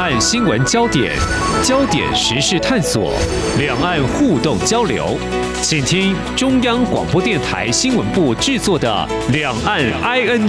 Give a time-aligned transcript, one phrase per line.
[0.00, 1.14] 岸新闻焦点，
[1.62, 3.12] 焦点时事探索，
[3.58, 5.18] 两岸互动交流，
[5.60, 10.48] 请听中央广播电台新闻部制作的《两岸 ING》。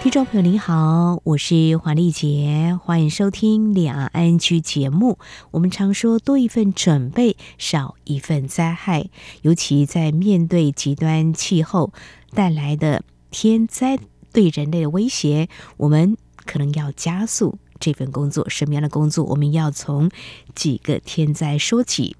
[0.00, 5.18] 听众朋友您好，我是黄丽杰，欢迎收听《两岸 ING》节目。
[5.50, 9.06] 我们常说多一份准备，少一份灾害，
[9.42, 11.92] 尤其在面对极端气候
[12.32, 13.98] 带来的天灾。
[14.38, 16.16] 对人类的威胁，我们
[16.46, 18.48] 可能要加速这份工作。
[18.48, 19.24] 什么样的工作？
[19.24, 20.08] 我们要从
[20.54, 22.14] 几个天灾说起。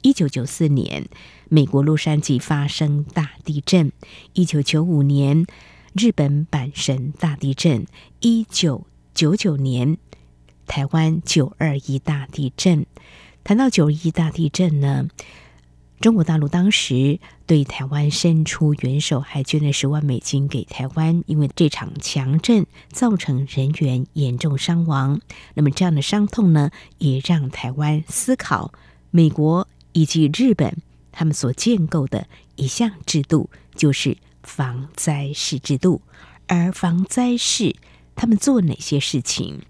[0.00, 1.06] 一九九四年，
[1.50, 3.90] 美国洛杉矶发生大地震；
[4.32, 5.44] 一九九五年，
[5.92, 7.84] 日本阪神大地震；
[8.20, 9.98] 一九九九年，
[10.66, 12.86] 台湾九二一大地震。
[13.44, 15.10] 谈到九二一大地震呢，
[16.00, 21.22] 中国大陆当时对台湾伸出援手，还捐了十万美金给台湾。
[21.26, 25.20] 因为这场强震造成人员严重伤亡，
[25.52, 28.72] 那么这样的伤痛呢，也让台湾思考
[29.10, 30.78] 美国以及日本
[31.12, 32.26] 他们所建构的
[32.56, 36.00] 一项制度，就是防灾士制度。
[36.46, 37.76] 而防灾士
[38.16, 39.60] 他们做哪些事情？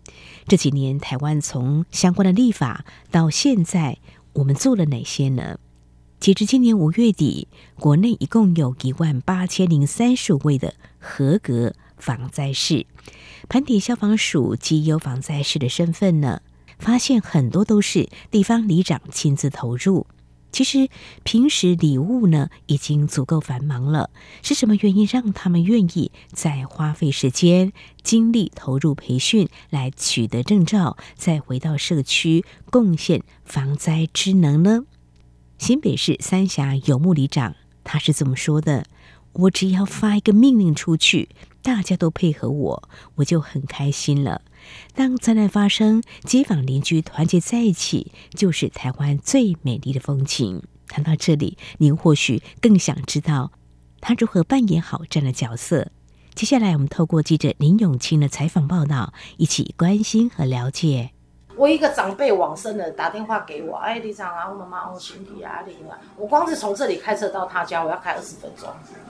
[0.46, 3.98] 这几年台湾从相关的立法到现在，
[4.34, 5.58] 我们做了哪些呢？
[6.20, 12.86] 截至今年五月底，国内一共有一万八千零三十五位的合格防灾士。
[13.48, 16.42] 盘点消防署绩优防灾士的身份呢，
[16.78, 20.06] 发现很多都是地方里长亲自投入。
[20.52, 20.90] 其实
[21.22, 24.10] 平时里务呢已经足够繁忙了，
[24.42, 34.84] 是什么原因让他们愿意再花费时间、精力投入培训来取得证照，再回到社区贡献防灾之能呢？
[35.60, 38.86] 新北市三峡游牧里长，他是这么说的
[39.44, 41.28] ：“我只要发一个命令出去，
[41.62, 44.40] 大家都配合我，我就很开心了。
[44.94, 53.52] 当灾难发生，街坊邻居团结在一起，就是台湾最美丽的风景。”谈到这里，您或许更想知道
[54.00, 55.92] 他如何扮演好这样的角色。
[56.34, 61.10] 接下来，我们透过记者林永清的采访报道，一起关心和了解。
[61.60, 68.66] 我一个长辈往生了，打电话给我，哎，里长啊，我妈妈我身体啊，你啊，我光是从这里开车到他家，我要开二十分钟。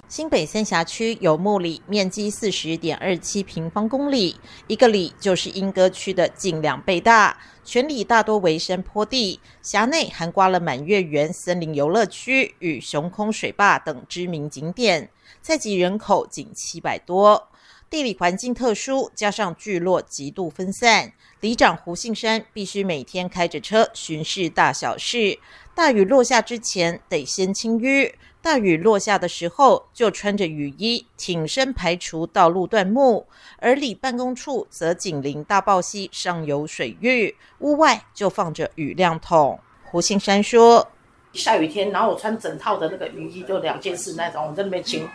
[0.09, 4.35] 新北三峡区有木里面积四十点二七平方公里，
[4.67, 7.37] 一个里就是莺歌区的近两倍大。
[7.63, 15.09] 全里大多为山坡地，辖内涵括了满月园森林游乐区与熊空水坝等知名景点，
[15.41, 17.47] 在籍人口仅七百多。
[17.91, 21.13] 地理环境特殊，加上聚落极度分散。
[21.41, 25.41] 里长胡信山必须每天开着车巡视大小事，
[25.75, 33.27] 大雨落下之前得先清淤，大雨落下的时候就穿着雨衣挺身排除道路断木，
[33.59, 39.59] 而里办公处则紧邻大报溪上游水域，屋外就放着雨量桶。
[39.83, 40.87] 胡信山说
[41.35, 45.09] ：“下雨天，然后我穿整套的那个雨衣，就两件事那种，我在那边清，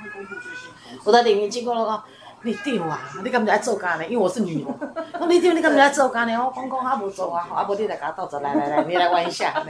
[1.05, 2.03] 我在里面经过了。”
[2.45, 3.01] 你丢啊！
[3.23, 4.05] 你干嘛在做干呢？
[4.05, 5.27] 因为我是女的。
[5.27, 6.37] 你丢，你干嘛在做干呢？
[6.37, 9.65] 我公公他不做啊，阿无你来给他倒着，来来来，你来玩一下。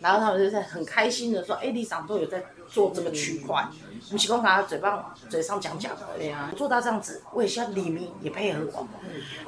[0.00, 3.62] 然后他们就在很开心的说：“哎，李长都有在做这个区块。”
[4.10, 6.02] 不是讲他嘴巴嘴上讲讲的。
[6.16, 8.88] 对呀，做到这样子，我也希望李明也配合我。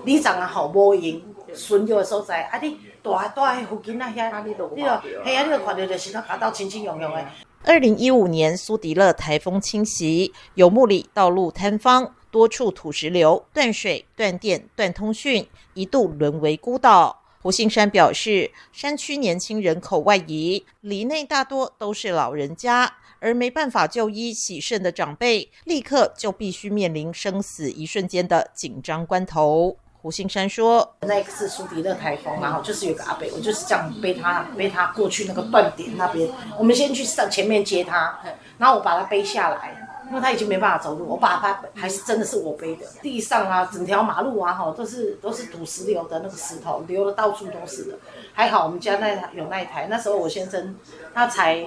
[0.04, 1.22] 李长啊，好无闲，
[1.54, 5.00] 巡游的所在，啊你大大附近那遐，你都，嘿啊，
[5.44, 7.24] 你都看到就是他跑到清清涌涌的。
[7.62, 12.12] 二零一五年苏迪勒台风侵袭，游牧里道路坍方。
[12.30, 17.18] 多处土石流、断水、断电、断通讯，一度沦为孤岛。
[17.42, 29.76] 胡杏山表示，山区年轻人口外移，里内大多都是老人家，而没办法就医洗肾的长辈，立刻就必须面临生死一瞬间的紧张关头。
[30.02, 38.18] 胡杏山说：“那一次苏迪勒台风，然后就是有个阿伯，我就是这样背他背他过去那个断点那边，我们先去上前面接他，
[38.58, 42.84] 然后我把他背下来。”因为他已经没办法走路，我爸他还是真的是我背的。
[43.00, 47.96] 地上啊，整条马路啊，哈，都是都是土石流的那个石头，流的到处都是的。
[48.32, 50.76] 还好我们家那有那一台，那时候我先生
[51.14, 51.64] 他才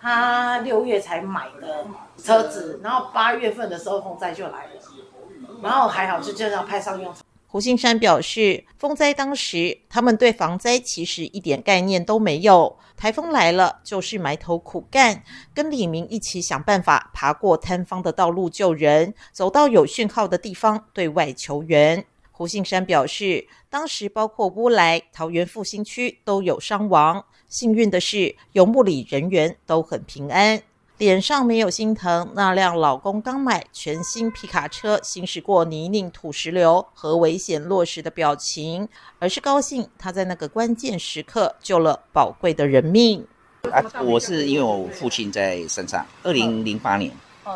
[0.00, 1.84] 他六月才买的
[2.16, 4.70] 车子，然后八月份的时候风灾就来了，
[5.60, 7.24] 然后还好就这样派上用场。
[7.52, 12.78] 胡信山表示，风灾当时，他们对防灾其实一点概念都没有。
[12.96, 22.04] 台风来了，就是埋头苦干，跟李明一起想办法爬过坍方的道路救人，走到有讯号的地方对外求援。
[22.30, 30.62] 胡信山表示，当时包括乌来、桃园复兴区都有伤亡，幸运的是，游牧里人员都很平安。
[31.00, 38.86] 脸上没有心疼那辆老公刚买全新皮卡车行驶过泥泞土石流和危险落石的表情，
[39.18, 43.26] 而是高兴他在那个关键时刻救了宝贵的人命。
[43.72, 47.10] 啊，我是因为我父亲在山上，二零零八年，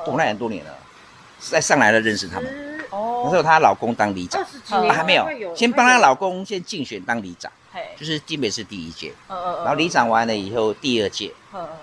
[0.07, 0.75] 我那很多年了，
[1.39, 2.51] 在上来了认识他们。
[2.91, 7.53] 那时候她老公当里长，啊，还没有，先帮她老公先竞选当里长，
[7.95, 11.31] 就是基本是第一届，然后里长完了以后第二届，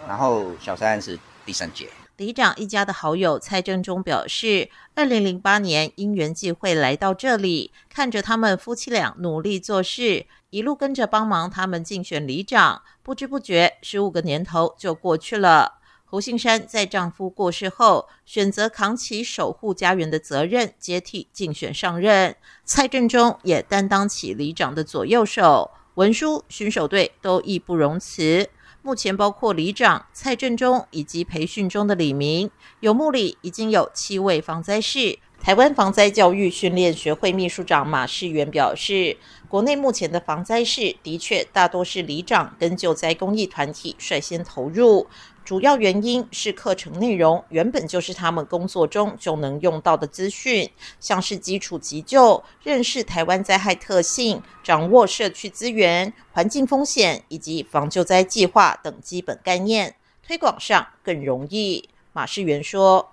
[0.07, 1.19] 然后小三是
[1.51, 1.89] 第三届。
[2.15, 15.80] 里长一家的好友蔡正中表示，二零零八年因缘际会来到这里，看着他们夫妻俩努力做事，一路跟着帮忙他们竞选里长，不知不觉十五个年头就过去了。
[16.06, 22.33] 胡杏山在丈夫过世后，选择扛起守护家园的责任，接替竞选上任。
[22.63, 28.50] 蔡正中也担当起里长的左右手，文书、巡守队都义不容辞。
[28.83, 32.49] 目前包括里长蔡振中以及培训中的里民，
[32.79, 35.19] 游牧里已经有七位防灾士。
[35.39, 39.17] 台湾防灾教育训练学会秘书长马世元表示，
[39.47, 45.07] 国内目前的防灾士的确大多是里长跟救灾公益团体率先投入。
[45.51, 50.71] 主要原因是课程内容原本就是他们工作中就能用到的资讯，
[51.01, 59.94] 像是基础急救、认识台湾灾害特性、掌握社区资源、环境风险以及防救灾计划等基本概念，
[60.25, 61.89] 推广上更容易。
[62.13, 63.06] 马世元说：“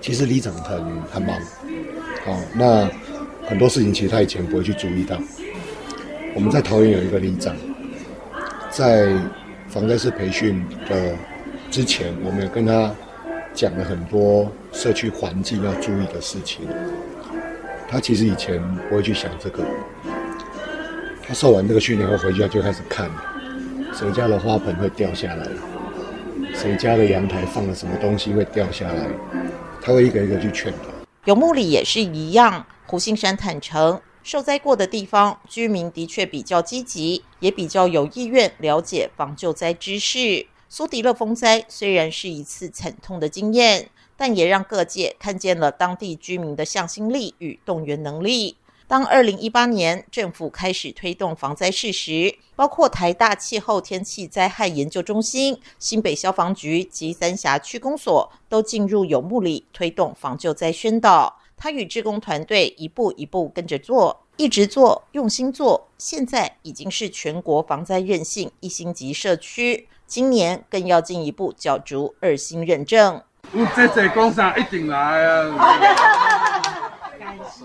[0.00, 1.38] 其实里长很很忙，
[2.24, 2.90] 好，那
[3.46, 5.18] 很多事情其实他以前不会去注意到。
[6.34, 7.54] 我们在桃园有一个里长，
[8.70, 9.14] 在
[9.68, 11.14] 防灾士培训的。”
[11.74, 12.94] 之前我们也跟他
[13.52, 16.60] 讲了很多社区环境要注意的事情，
[17.88, 19.64] 他其实以前不会去想这个。
[21.26, 23.10] 他受完这个训练后回家就开始看，
[23.92, 25.48] 谁家的花盆会掉下来，
[26.54, 29.08] 谁家的阳台放了什么东西会掉下来，
[29.82, 30.78] 他会一个一个去劝导。
[31.24, 40.46] 游牧里也是一样，胡杏山坦承，受灾过的地方居民的确比较积极，也比较有意愿了解防救灾知识。
[40.76, 48.56] 苏迪勒风灾虽然是一次惨痛的经验，但也让各界看见了当地居民的向心力与动员能力。
[48.88, 61.38] 当二零一八年政府开始推动防灾事时，包括台大气候天气灾害研究中心、新北消防局及三峡区公所都进入有目里推动防救灾宣导。
[61.56, 69.86] 他与志工团队一步一步跟着做，一直做，用心做，现在已经是全国防灾韧性一星级社区。
[70.06, 73.22] 今年更要进一步角逐二星认证。
[73.52, 75.78] 有，这这工厂一定来啊！
[77.18, 77.64] 感谢，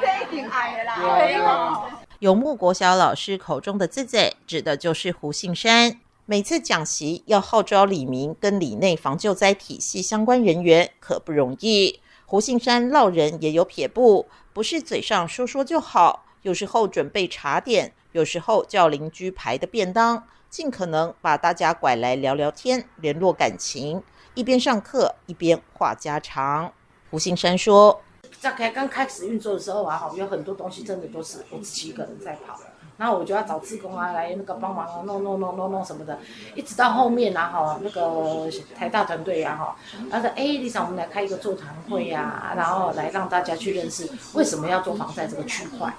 [0.00, 1.82] 这一定啦。
[2.20, 5.98] 游牧国小老师口中的“自在”指的就是胡杏山。
[6.26, 12.00] 每次讲习要号召里民跟里内防救灾体系相关人员，可不容易。
[12.26, 20.24] 胡杏珊烙人也有撇步，不是嘴上说说就好，有时候准备茶点，有时候叫邻居排的便当。
[20.50, 24.02] 尽可能把大家拐来聊聊天，联络感情，
[24.34, 26.72] 一边上课一边话家常。
[27.10, 28.02] 胡新山说
[28.40, 32.58] ：“在开刚开始运作的时候啊，有很多东西真的都是我自己一个人在跑，
[32.98, 36.18] 然后我就要找志工啊来那个帮忙啊，弄弄弄弄弄什么的。
[36.54, 39.76] 一直到后面啊，哈，那个台大团队呀，哈，
[40.10, 45.90] 他说：哎，里长，我们来开一个座谈会呀，然后来让大家去认识为什么要做防灾这个区块，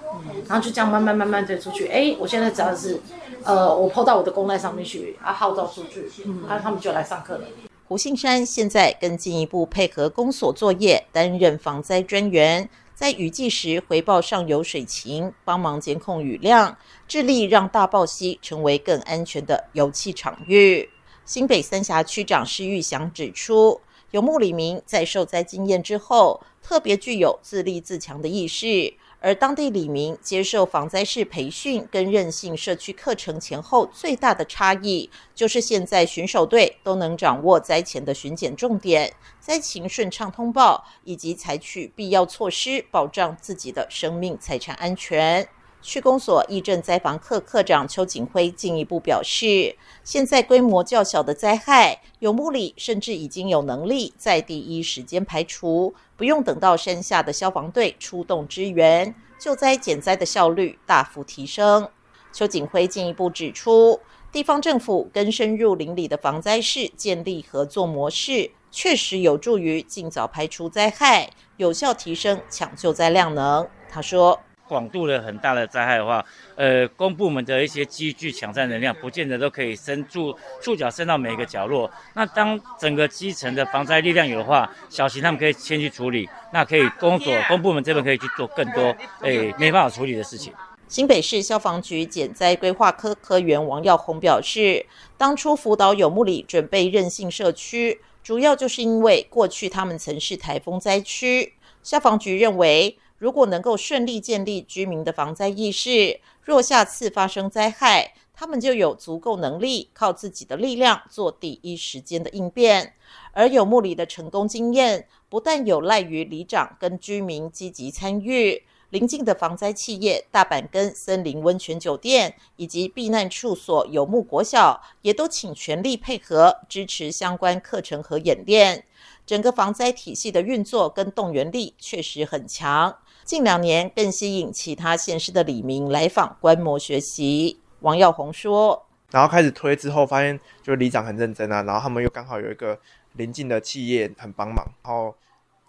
[0.48, 1.88] 然后就这样慢慢慢慢推出去。
[1.88, 3.00] 哎，我现在只要是。”
[3.46, 7.46] 呃，我 po 到我的公赖上面去，啊，号召出去，嗯，啊，他们就来上课了。
[7.88, 12.68] 胡杏山现在更进一步配合公所作业，担任防灾专员，
[13.00, 16.78] 在雨季时回报上游水情，帮忙监控雨量，
[17.08, 20.90] 致力让大豹溪成为更安全的油气场域。
[21.24, 23.80] 新北三峡区长施玉祥指出，
[24.12, 28.94] 游牧里民在受灾经验之后，特别具有自立自强的意识。
[29.22, 45.48] 而当地李明接受防灾式培训跟任性社区课程前后最大的差异，就是现在巡守队都能掌握灾前的巡检重点、灾情顺畅通报，以及采取必要措施保障自己的生命财产安全。
[45.82, 61.90] 区公所役政灾防课科长邱景辉进一步表示，现在规模较小的灾害，游牧里甚至已经有能力在第一时间排除，不用等到山下的消防队出动支援，救灾减灾的效率大幅提升。
[62.34, 64.00] 邱景辉进一步指出，
[64.34, 73.66] 地方政府跟深入邻里的防灾士建立合作模式，确实有助于尽早排除灾害，有效提升抢救灾量能。
[73.90, 74.38] 他说。
[74.70, 76.24] 广度的很大的灾害的话，
[76.56, 81.90] 呃，公部门的一些机具抢占能量，不见得都可以伸住触角伸到每一个角落。
[82.14, 90.54] 那当整个基层的防灾力量有的话，小型他们可以先去处理，那可以公所公部门这边可以去做更多，诶，没办法处理的事情。
[90.88, 94.86] 新北市消防局减灾规划科科员王耀宏表示，
[95.18, 102.98] 当初辅导有木里准备韧性社区，主要就是因为过去他们曾是台风灾区，消防局认为。
[103.20, 112.94] 如果能够顺利建立居民的防灾意识，若下次发生灾害，他们就有足够能力靠自己的力量做第一时间的应变。
[113.34, 128.86] 而有木里的成功经验，不但有赖于里长跟居民积极参与，邻近的防灾企业大板根森林温泉酒店以及避难处所有木国小，也都请全力配合支持相关课程和演练。
[129.26, 132.98] 整个防灾体系的运作跟动员力确实很强。
[133.30, 137.60] 近两年更吸引其他县市的里民来访观摩学习。
[137.82, 142.80] 王耀宏说：“然后开始推之后，发现就是里长很认真啊，然后他们又刚好有一个
[143.14, 145.14] 邻近的企业很帮忙，然后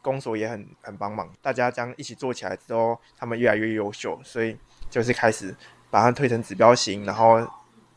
[0.01, 4.57] 公所也很很帮忙，大家将一起做起来之后，他们越来越优秀，所以
[4.89, 5.55] 就是开始
[5.91, 7.47] 把它推成指标型，然后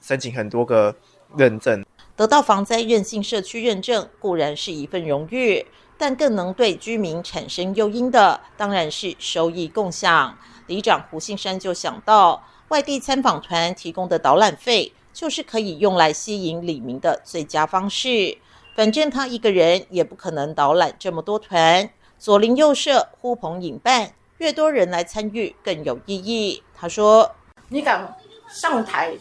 [0.01, 0.93] 申请很多个
[1.37, 1.85] 认证。
[2.17, 5.65] 得到防灾韧性社区认证固然是一份荣誉。”
[6.03, 10.37] 但更能对居民产生诱因的，当然是收益共享。
[10.67, 18.37] 里长胡信山就想到，外地参访团提供的导览费，就是可以用来吸引里民的最佳方式。
[18.75, 26.61] 反正他一个人也不可能导览这么多团，左邻右舍呼朋引伴，越多人来参与更有意义。
[26.75, 27.33] 他说
[27.69, 28.13] ：“你敢
[28.49, 29.13] 上台，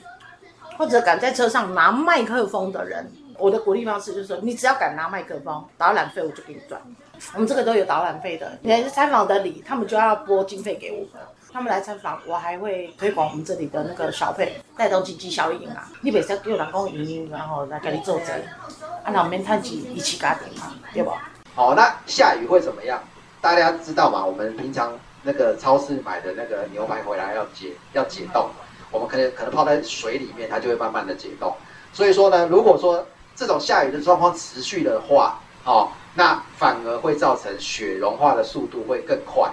[0.76, 3.08] 或者敢在车上拿麦克风的人。”
[3.42, 6.80] 我的鼓励方式就是说，你只要敢拿麦克风，导览费我就给你赚。
[7.34, 11.26] 我们这个都有导览费的，你来参访的礼，他们就要拨经费给我们。
[11.52, 15.90] 他们来参访，我还会推广我们这里的那个小费，带动经济效应啊。
[16.02, 18.32] 你别再给我人讲营营，然后来给你做这，
[19.02, 21.28] 啊，那我们摊起一起家庭嘛，对吧？
[21.56, 23.02] 好，那下雨会怎么样？
[23.40, 24.24] 大家知道吗？
[24.24, 28.48] 我们平常那个超市买的那个牛排回来要解要解冻，
[28.92, 31.52] 我们可能可能泡在水里面，它就会慢慢的解冻。
[31.92, 39.50] 所以说呢，如果说这种下雨的状况持续的话，哦，那反而会造成雪融化的速度会更快，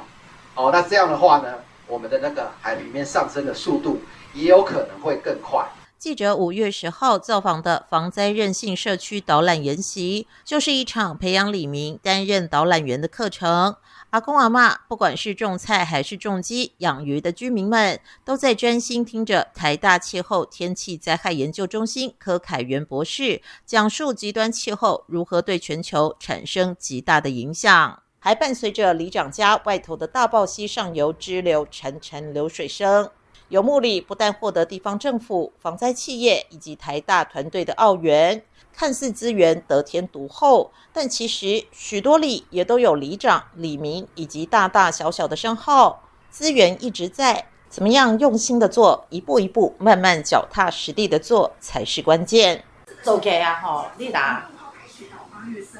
[0.55, 1.55] 哦，那这样的话呢，
[1.87, 4.01] 我们的那个海平面上升的速度
[4.33, 5.65] 也有可能会更快。
[5.97, 13.75] 记者五月十号造访的防灾韧性社区导览研习，就是一场培养李明担任导览员的课程。
[14.11, 33.11] 阿公阿嬷，不管是种菜还是种鸡、养鱼的居民们，都在专心听着台大气候天气灾害研究中心柯凯元博士讲述极端气候如何对全球产生极大的影响，还伴随着里长家外头的大报溪上游支流潺潺流水声。
[33.49, 38.43] 有木里不但获得地方政府、防灾企业以及台大团队的澳元。
[38.79, 47.47] 看似资源得天独厚，但其实许多里也都有里长、里民以及大大小小的商号，资源一直在。
[47.67, 52.63] 怎么样用心的做，一步一步慢慢脚踏实地的做才是关键。
[53.03, 54.49] 做起来啊，吼，你俩，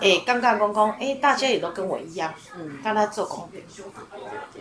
[0.01, 3.49] 诶，刚刚讲讲，诶，大家也都跟我一样，嗯，刚才做工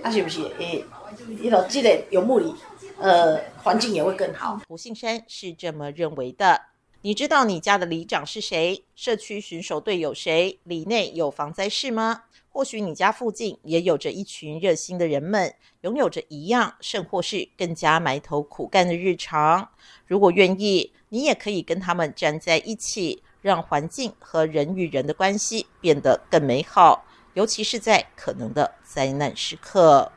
[0.00, 0.45] 啊，是不是？
[0.61, 0.85] 诶，
[1.26, 2.54] 你都记得有目的，
[3.00, 4.61] 呃，环境也会更好。
[4.68, 6.68] 胡信山是这么认为的。
[7.02, 8.83] 你知道你家的里长是谁？
[8.97, 10.59] 社区巡守队有谁？
[10.64, 12.25] 里内有防灾室吗？
[12.49, 19.69] 或许你家附近也有着一群热心的人们，拥有着一样，甚或是更加埋头苦干的日常。
[20.09, 30.11] 如果愿意，你也可以跟他们站在一起，让环境和人与人的关系变得更美好，尤其是在可能的灾难时刻。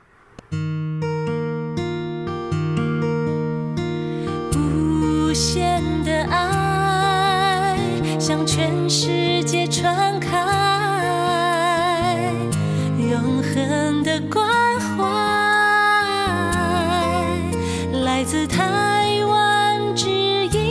[4.55, 5.90] 无限。
[8.31, 10.31] 向全世界传开，
[12.97, 14.47] 永恒的关
[14.79, 15.03] 怀，
[17.91, 20.07] 来自台湾之
[20.47, 20.61] 音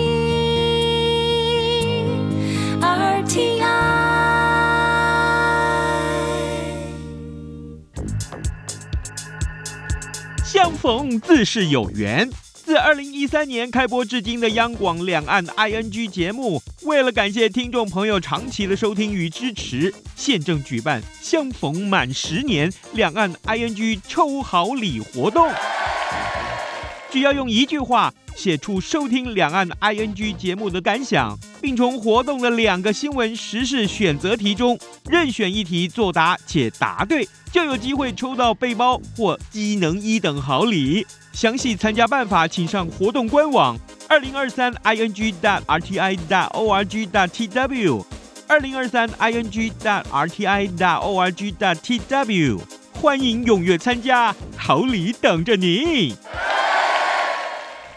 [2.81, 3.61] RTI。
[10.43, 12.31] 相逢自是有缘。
[12.55, 25.47] 自二零一三年开播至今的央广两岸 ING 节目，为了感谢听众朋友长期的收听与支持，现正举办相逢满十年两岸 ING 抽好礼活动。
[27.11, 34.79] 只要用一句话写出收听两岸 ING 节目的感想，并从活动的两个新闻时事选择题中
[35.11, 41.07] 任选一题作答且答对，就有机会抽到背包或机能一等好礼。
[41.33, 43.79] 详细参加办法，请上活动官网
[44.09, 48.05] 二零二三 ing dot rti dot org dot tw
[48.49, 52.61] 二零二三 ing dot rti dot org dot tw，
[52.93, 56.15] 欢迎踊跃参加，好礼等着你。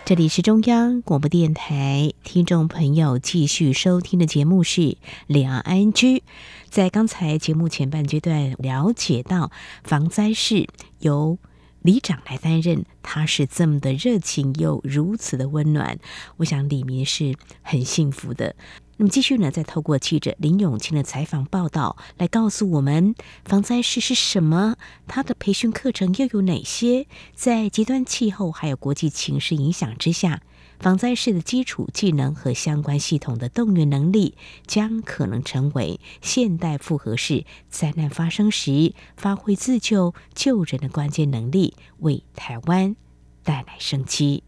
[0.05, 6.24] 这里是中央广播电台，听众朋友继续收听的节目是两安居。
[6.69, 9.50] 在刚才节目前半阶段了解到，
[9.86, 10.67] 防灾是
[11.00, 11.38] 由
[11.81, 15.98] 里长来担任，他是这么的热情又如此的温暖，
[16.36, 18.57] 我想李明是很幸福的。
[18.98, 24.76] 那么继续呢，再透过记者林永清的采访报道来告诉我们，防灾士是什么？
[25.08, 27.08] 他的培训课程又有哪些？
[27.34, 30.42] 在极端气候还有国际情势影响之下，
[30.80, 42.96] 防灾士的基础技能和相关系统的动员能力，将可能成为现代复合式灾难发生时发挥自救救人的关键能力，为台湾
[43.44, 44.44] 带来生机。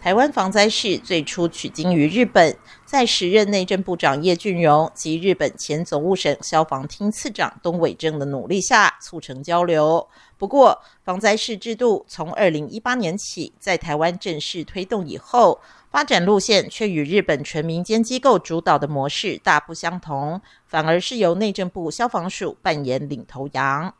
[0.00, 2.56] 台湾防灾士最初取经于日本，
[2.88, 10.08] 在时任内政部长叶俊荣及日本前总务省消防厅次长东尾正的努力下，促成交流。
[10.38, 23.92] 不过，防灾士制度从二零一八年起在台湾正式推动以后，发展路线却与日本纯民间机构主导的模式大不相同，反而是由内政部消防署扮演领头羊。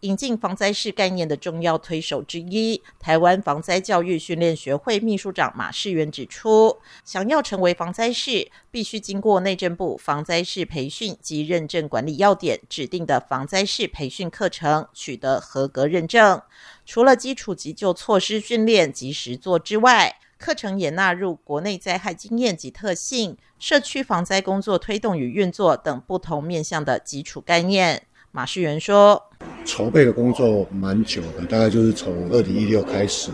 [0.00, 16.40] 引进防灾士概念的重要推手之一，台湾防灾教育训练学会秘书长马世元指出，想要成为防灾士，必须经过内政部防灾士培训及认证管理要点指定的防灾士培训课程，取得合格认证。
[16.86, 28.06] 除了基础急救措施训练及实作之外，课程也纳入国内灾害经验及特性、社区防灾工作推动与运作等不同面向的基础概念。
[28.32, 29.28] 马世元说
[29.64, 33.30] ：“筹备的工作蛮久的，大概就是从二零一六开始，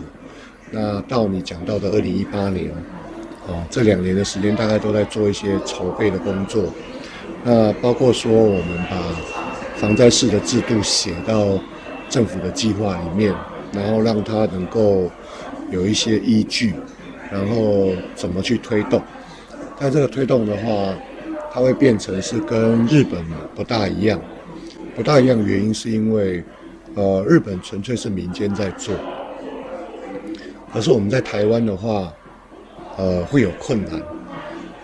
[0.71, 2.69] 那到你讲到的二零一八年，
[3.47, 6.65] 哦，这两年的时间大概都在做一些筹备的工作。
[7.43, 8.97] 那包括说我们把
[9.75, 11.59] 防灾士的制度写到
[12.09, 13.33] 政府的计划里面，
[13.71, 15.09] 然后让它能够
[15.71, 16.73] 有一些依据，
[17.31, 19.01] 然后怎么去推动。
[19.79, 20.93] 但这个推动的话，
[21.51, 23.23] 它会变成是跟日本
[23.55, 24.19] 不大一样。”
[24.97, 26.43] 不大一样的原因是因为，
[26.95, 28.95] 呃，日本纯粹是民间在做，
[30.73, 32.11] 可是我们在台湾的话，
[32.97, 34.01] 呃，会有困难，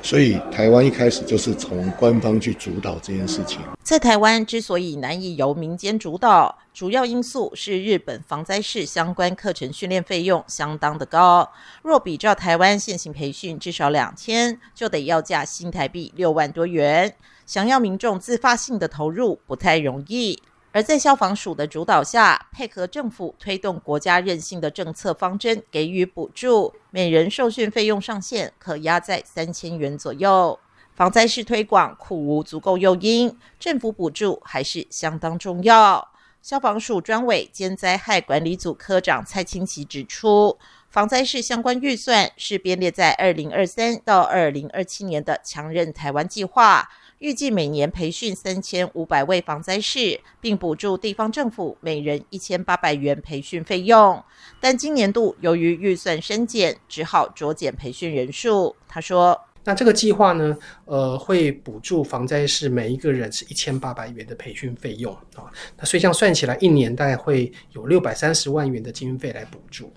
[0.03, 3.59] 所以台湾一开始就是从官方去主导这件事情。
[3.81, 11.49] 在台湾之所以难以由民间主导，主要因素是日本防灾士相关课程训练费用相当的高。
[11.81, 17.15] 若比照台湾现行培训至少两千，就得要价新台币六万多元。
[17.45, 30.59] 想要民众自发性的投入不太容易，而在消防署的主导下，配合政府推动国家韧性的政策方针，给予补助，每人受训费用上限可压在三千元左右。
[30.95, 36.07] 防灾士推广苦无足够诱因，政府补助还是相当重要。
[36.41, 40.57] 消防署专委兼灾害管理组科长蔡清奇指出，
[40.89, 46.89] 防灾士相关预算是编列在二零二三到二零二七年的强韧台湾计划。
[47.23, 54.21] 预计每年培训三千五百位防灾士，并补助地方政府每人一千八百元培训费用。
[54.59, 58.75] 但今年度由于预算删减，只好酌减培训人数。
[58.89, 59.39] 他说。
[59.63, 65.49] 那这个计划呢，呃，会补助防灾士每一个人是一千八百元的培训费用啊。
[65.77, 69.91] 那所以这样算起来，一年大概会有六百三十万元的经费来补助。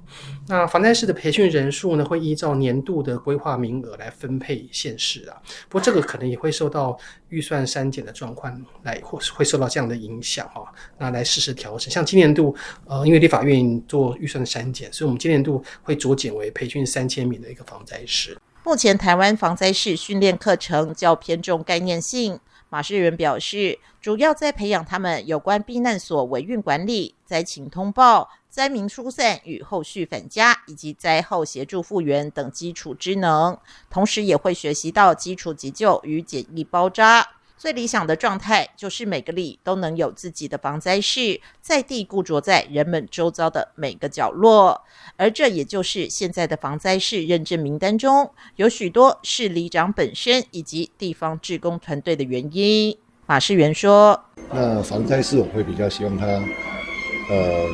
[0.46, 5.37] 那防灾士的培训人数呢，会依照年度的规划名额来分配县市啊。
[5.68, 6.96] 不过这个可能也会受到
[7.29, 10.70] 预算删减的状况来，或是会受到这样的影响啊。
[10.96, 11.90] 那来适时调整。
[11.90, 12.55] 像今年度，
[12.87, 18.37] 呃，因为立法院做预算的删减，所以我们今年度会酌减为培训三千名的一个防灾师。
[18.66, 22.40] 目前台湾防灾士训练课程较偏重概念性。
[22.68, 33.57] 马世仁表示，主要在培养他们有关避难所维运管理、灾情通报、灾民疏散与后续返家，以及灾后协助复原等基础职能，
[33.88, 37.36] 同时也会学习到基础急救与简易包扎。
[37.58, 44.82] 最理想的状态就是每个里都能有自己的防灾士，在地固着在人们周遭的每个角落，
[45.16, 52.96] 而这也就是现在的防灾士认证名单中有许多是里长本身以及地方志工团队的原因。
[53.24, 57.66] 马世元说：“那防灾士我会比较希望他，呃，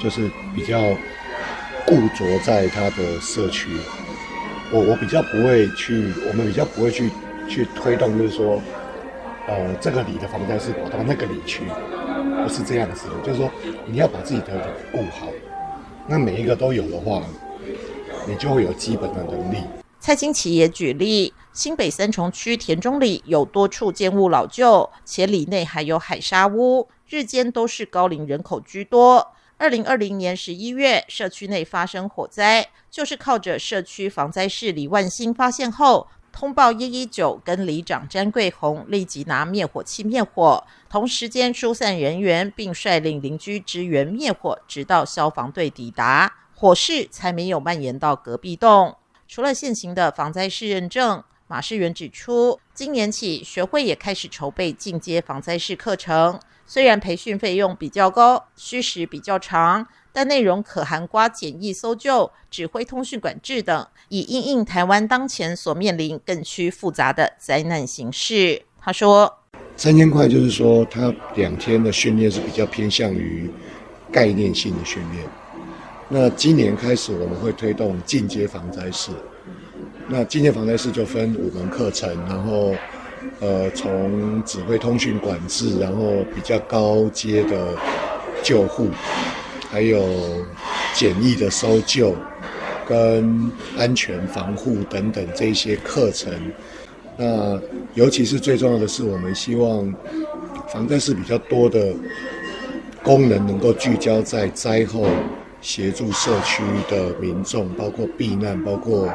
[0.00, 0.80] 就是比较
[1.84, 3.68] 固着在他的社区，
[4.72, 7.10] 我我比较不会去，我们比较不会去
[7.48, 8.62] 去推动，就是说。”
[9.46, 11.64] 呃，这个里的防灾是跑到那个里去，
[12.42, 13.14] 不是这样子的。
[13.22, 13.50] 就是说，
[13.86, 15.28] 你要把自己的顾好，
[16.06, 17.22] 那每一个都有的话，
[18.26, 19.58] 你就会有基本的能力。
[20.00, 29.32] 蔡清奇也举例，新北三重区田中里有多处建物老旧，且里内还有海沙屋，日间都是高龄人口居多。
[29.56, 48.96] 二零二零年十一月，社区内发生火灾，就是靠着社区防灾士李万兴发现后，通报一一九，跟里长詹桂红立即拿灭火器灭火，同时间疏散人员，并率领邻居支援灭火，直到消防队抵达，火势才没有蔓延到隔壁栋。
[49.28, 56.40] 除了现行的防灾士认证，马世元指出，今年起学会也开始筹备进阶防灾士课程。
[56.66, 68.62] 虽然培训费用比较高，需时比较长，但内容可涵盖简易搜救、指挥通讯管制等，以应应台湾当前所面临更趋复杂的灾难形势。
[68.80, 69.40] 他说
[69.76, 73.50] ：“三千块就是说，他两天的训练是比较偏向于
[74.12, 75.24] 概念性的训练。
[76.08, 79.10] 那今年开始，我们会推动进阶防灾室。
[80.06, 82.72] 那进阶防灾室就分五门课程，然后。”
[83.40, 87.74] 呃，从指挥通讯管制，然后比较高阶的
[88.42, 88.90] 救护，
[89.74, 90.06] 还有
[90.94, 92.14] 简易的搜救
[92.86, 96.32] 跟安全防护等等这些课程。
[97.16, 97.60] 那
[97.94, 99.92] 尤其是最重要的是，我们希望
[100.68, 101.92] 防灾士比较多的
[103.02, 105.08] 功能能够聚焦在灾后
[105.60, 109.12] 协助社区的民众，包括避难，包括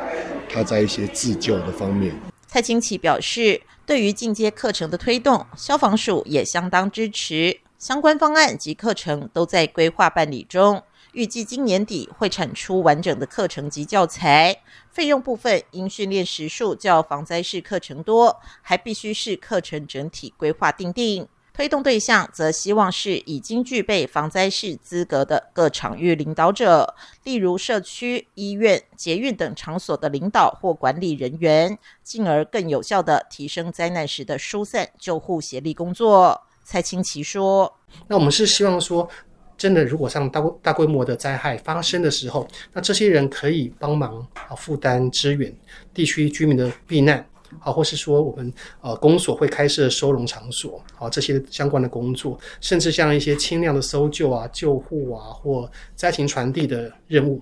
[0.49, 2.13] 他在一些自救的方面。
[2.47, 14.61] 蔡清奇表示，对于进阶课程的推动，消防署也相当支持，相关方案及课程都在规划办理中，预计今年底会产出完整的课程及教材。
[14.91, 21.25] 费用部分，因训练时数较防灾式课程多，还必须是课程整体规划订定。
[21.53, 36.41] 推动对象则希望是已经具备防灾式资格的各场域领导者，例如社区、医院、捷运等场所的领导或管理人员，进而更有效地提升灾难时的疏散、救护协力工作。
[36.69, 37.73] 蔡清奇说
[38.07, 39.09] ：“那我们是希望说，
[39.57, 45.51] 真的，如果像大大规模的灾害发生的时候，那这些人可以帮忙啊，负担支援
[45.95, 47.27] 地区居民的避难。”
[47.57, 57.41] 好，或是说我们呃公所会开设收容场所，好，这些相关的工作，甚至像一些轻量的搜救啊、救护啊或灾情传递的任务，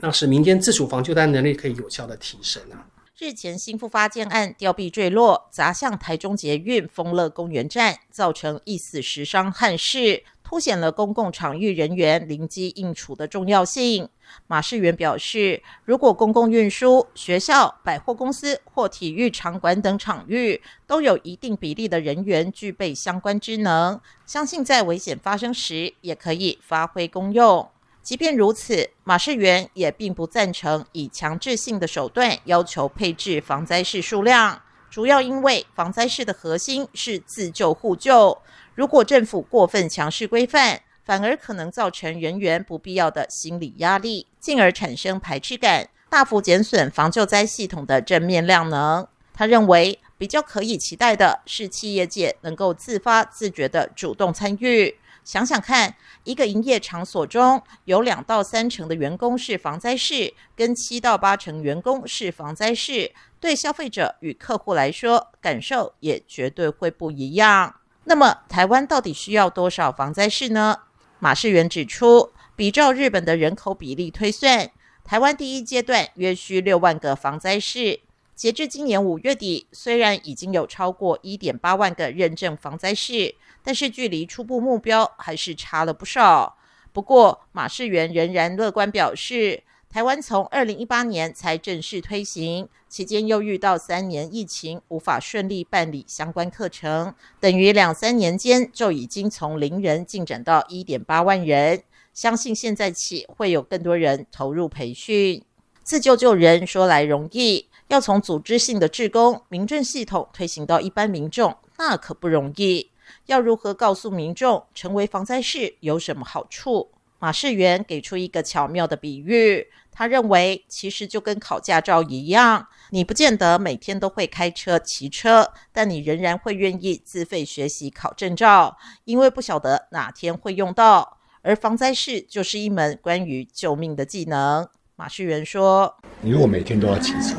[0.00, 2.80] 那使民间自主防救灾能力可以有效的提升啊。
[3.16, 10.24] 日前新复发建案吊臂坠落砸向台中捷运丰乐公园站，造成一死十伤憾事。
[10.42, 14.08] 凸显了公共场域人员临机应处的重要性。
[14.48, 27.68] 马士元表示，如果公共运输、学校、百货公司或体育场馆等场域都有一定比例的人员具备相关职能，相信在危险发生时也可以发挥功用。
[28.04, 38.36] 即便如此，马世元也并不赞成以强制性的手段要求配置防灾士数量，主要因为防灾士的核心是自救互救。
[38.74, 49.08] 如果政府过分强势规范，反而可能造成人员不必要的心理压力，进而产生排斥感，大幅减损防救灾系统的正面量能。
[49.32, 54.94] 他认为，比较可以期待的是企业界能够自发自觉地主动参与。
[55.24, 63.10] 想想看，一个营业场所中有两到三成的员工是防灾士，跟七到八成员工是防灾士，
[63.40, 67.76] 对消费者与客户来说，感受也绝对会不一样。
[68.04, 70.80] 那么，台湾到底需要多少防灾士呢？
[71.18, 74.70] 马世元指出，比照日本的人口比例推算，
[75.02, 78.00] 台湾第一阶段约需六万个防灾士。
[78.34, 86.56] 截至今年五月底，虽然已经有超过一点八万个认证防灾士，但是距离初步目标还是差了不少。
[86.92, 101.82] 不过，马世元仍然乐观表示，台湾从二零一八年才正式推行，期间又遇到三年疫情，无法顺利办理相关课程，等于两三年间就已经从零人进展到一点八万人。
[102.12, 105.42] 相信现在起会有更多人投入培训。
[105.84, 112.90] 自救救人说来容易，要从组织性的志工、民政系统推行到一般民众，那可不容易。
[113.26, 116.90] 要如何告诉民众成为防灾士有什么好处？
[117.18, 119.66] 马世元给出一个巧妙的比喻。
[119.92, 131.18] 他认为，其实就跟考驾照一样，你不见得每天都会开车、骑车，但你仍然会愿意自费学习考证照，因为不晓得哪天会用到。
[131.42, 134.66] 而防灾士就是一门关于救命的技能。
[134.96, 137.34] 马士元说：“你如果每天都要骑车，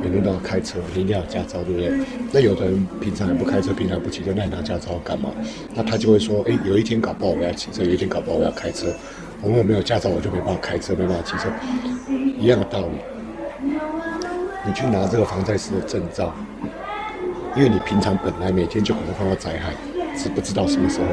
[0.00, 1.90] 每天都要开车，你一定要有驾照，对不对？
[2.30, 5.30] 那有的人平常也不开车，平常不骑车，那你拿驾照干嘛？
[5.74, 8.86] 那他就会说，哎，有一天搞不好我要骑车，有一天搞不好我要开车。
[9.42, 11.50] 我如果没有驾照，我就没办法开车，没办法骑车，
[12.38, 12.86] 一样的道理。
[14.64, 16.32] 你去拿这个防灾师的证照，
[17.56, 19.74] 因为你平常本来每天就可能碰到灾害，
[20.16, 21.06] 是不知道什么时候。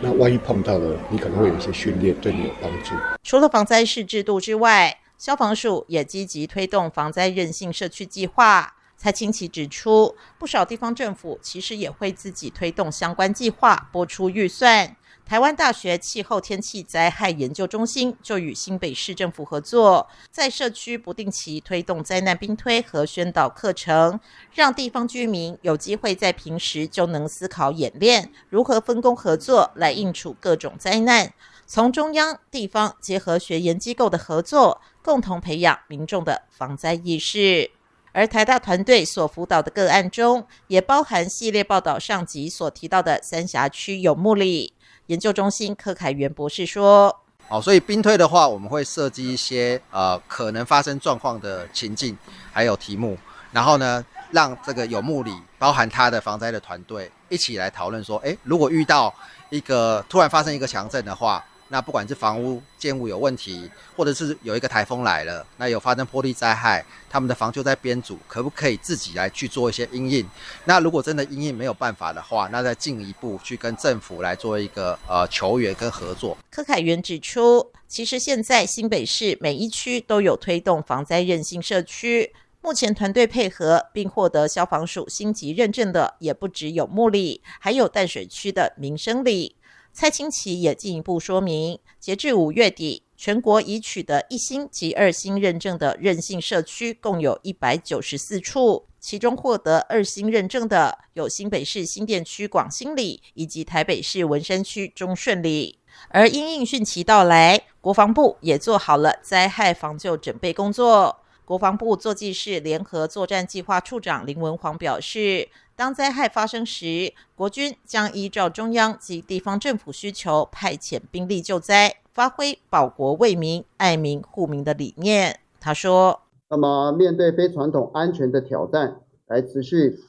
[0.00, 2.94] 那万一碰到了，你可能会有一些训练，对你有帮助。
[3.22, 8.74] 除了防灾士制度之外，消防署也积极推动防灾韧性社区计划。
[8.96, 14.96] 蔡清奇指出，不少地方政府其实也会自己推动相关计划，拨出预算。
[15.28, 24.18] 台湾大学气候天气灾害研究中心就与新北市政府合作，在社区不定期推动灾难兵推和宣导课程，
[24.54, 31.30] 让地方居民有机会在平时就能思考演练如何分工合作来应处各种灾难。
[31.66, 37.70] 从中央、地方结合学研机构的合作，共同培养民众的防灾意识。
[38.12, 44.72] 而台大团队所辅导的个案中，也包含系列报道上集所提到的三峡区有目里
[45.08, 47.14] 研究中心柯凯元博士说
[47.48, 52.16] ：“哦，所以兵推的话，我们会设计一些呃可能发生状况的情境，
[52.52, 53.16] 还有题目，
[53.50, 59.12] 然后呢，让这个有目里包含他的防灾的团队一起来讨论说，诶，如果遇到
[59.48, 70.26] 一个突然发生一个强震的话。”那不管是房屋建物有问题，或者是有一个台风来了，那有发生坡地灾害，他们的房就在编组可不可以自己来去做一些因应？
[70.64, 76.36] 那如果真的因应没有办法的话，那再进一步去跟政府来做一个呃求援跟合作。
[76.50, 89.54] 柯凯元指出，其实现在新北市每一区都有推动防灾韧性社区，目前团队配合并获得消防署星级认证的也不只有木里，还有淡水区的民生里。
[90.00, 105.80] 蔡清奇也进一步说明，截至五月底，全国已取得一星及二星认证的韧性社区共有一百九十四处，其中获得二星认证的有新北市新店区广兴里以及台北市文山区中顺里。
[106.10, 111.24] 而因应汛期到来，国防部也做好了灾害防救准备工作。
[111.44, 115.48] 国防部作技室联合作战计划处长林文煌表示。
[115.78, 125.38] 当灾害发生时，国军将依照中央及地方政府需求，派遣兵力救灾，发挥保国为民、爱民护民的理念。
[125.60, 130.00] 他说：“那么，面对非传统安全的挑战，来持续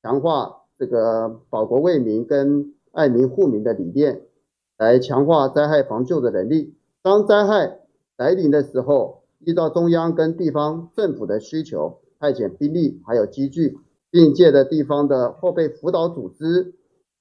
[0.00, 4.20] 强化这个保国为民跟爱民护民的理念，
[4.78, 6.76] 来强化灾害防救的能力。
[7.02, 7.78] 当灾害
[8.16, 13.76] 来临的时候，依照中央跟地方政府的需求，派遣兵力还有机具。”
[14.16, 16.72] 并借的地方的后备辅导组织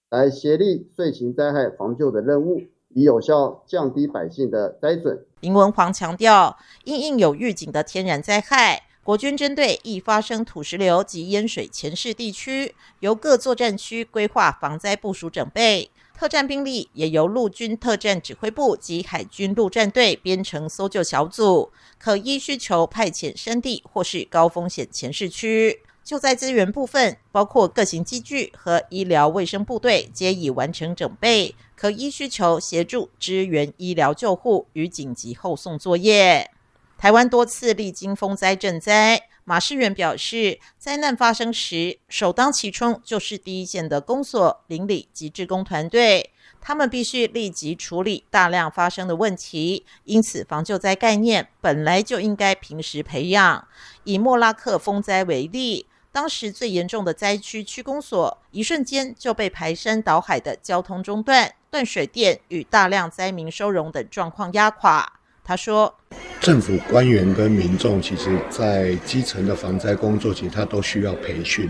[0.09, 5.25] 来协力遂行灾害防救的任务，以有效降低百姓的灾损。
[5.41, 15.91] 林文煌强调，因应有预警的天然灾害，国军针对易发生土石流及淹水潜势地区，由各作战区规划防灾部署准备。
[16.17, 25.81] 特战兵力也由陆军特战指挥部及海军陆战队编成搜救小组，可依需求派遣山地或是高风险潜势区。
[26.05, 36.51] 救灾资源部分，包括各型机具和医疗卫生部队，皆已完成整备，可依需求协助支援医疗救护与紧急后送作业。
[36.95, 46.29] 台湾多次历经风灾赈灾，马世元表示，灾难发生时，首当其冲就是第一线的公所、邻里及志工团队，
[46.61, 53.67] 他们必须立即处理大量发生的问题，因此防救灾概念本来就应该平时培养。
[54.03, 55.87] 以莫拉克风灾为例。
[56.15, 65.19] 当时最严重的灾区区公所，一瞬间就被排山倒海的交通中断、断水电与大量灾民收容等状况压垮。
[65.43, 65.93] 他说
[66.39, 71.69] ：“政府官员跟民众，其实在基层的防灾工作，其实他都需要培训。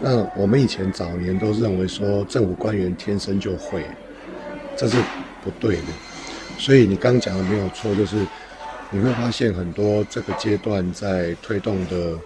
[0.00, 3.84] 那我们以前早年都认为说，政府官员天生就会，
[4.76, 4.96] 这是
[5.42, 5.86] 不对的。
[6.56, 8.24] 所以你刚讲的没有错，就是
[8.90, 12.16] 你会发现很多这个阶段在推动的。”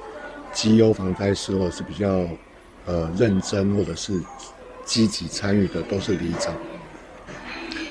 [0.53, 2.27] 绩优防灾时候是比较
[2.87, 4.21] 呃认真或者是
[4.85, 6.55] 积极参与的，都是里长。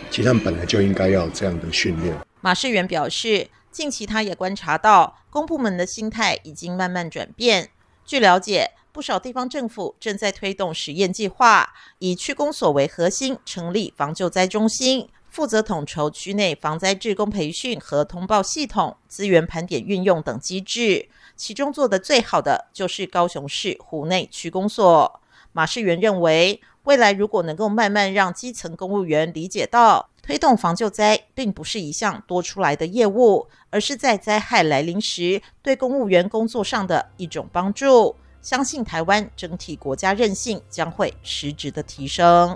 [0.10, 2.16] 其实他们本来就应该要这样的训练。
[2.42, 7.70] 马世元表示，近期他也观察到公部门的心态已经慢慢转变。
[8.06, 21.08] 据了解，不少地方政府正在推动实验计划，以区公所为核心成立防救灾中心，负责统筹区内防灾志工培训和通报系统、资源盘点运用等机制。
[21.42, 25.20] 其中做的最好的就是高雄市湖内区公所。
[25.54, 38.16] 马世元认为，未来如果能够慢慢让基层公务员理解到推动防救灾并不是一项多出来的业务，而是在灾害来临时对公务员工作上的一种帮助。
[38.44, 42.56] 相信台湾整体国家韧性将会实质的提升。